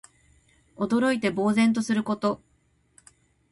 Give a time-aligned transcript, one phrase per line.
[0.77, 2.41] 驚いて呆然とすること。